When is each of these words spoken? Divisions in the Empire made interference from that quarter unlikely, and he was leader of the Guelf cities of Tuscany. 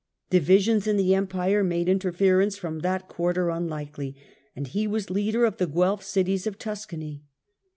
Divisions 0.31 0.87
in 0.87 0.97
the 0.97 1.13
Empire 1.13 1.63
made 1.63 1.87
interference 1.87 2.57
from 2.57 2.79
that 2.79 3.07
quarter 3.07 3.51
unlikely, 3.51 4.15
and 4.55 4.65
he 4.67 4.87
was 4.87 5.11
leader 5.11 5.45
of 5.45 5.57
the 5.57 5.67
Guelf 5.67 6.01
cities 6.01 6.47
of 6.47 6.57
Tuscany. 6.57 7.21